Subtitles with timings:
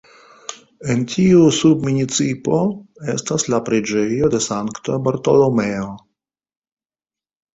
[0.93, 2.61] En tiu submunicipo
[3.13, 5.91] estas la preĝejo de Sankta Bartolomeo.